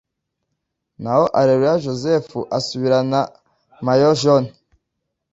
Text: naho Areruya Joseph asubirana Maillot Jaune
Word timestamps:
naho 1.01 1.23
Areruya 1.39 1.81
Joseph 1.83 2.29
asubirana 2.57 3.19
Maillot 3.85 4.17
Jaune 4.21 4.49